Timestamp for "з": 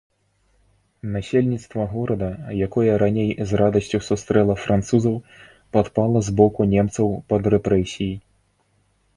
3.51-3.59, 6.29-6.35